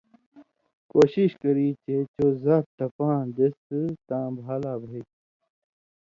کوشش 0.91 1.29
کری 1.41 1.69
چے 1.83 1.95
چو 2.13 2.25
زات 2.43 2.65
تپاں 2.77 3.19
دېس 3.35 3.55
تاں 4.07 4.27
بھا 4.37 4.55
لا 4.63 4.73
بھئ۔ 4.81 5.01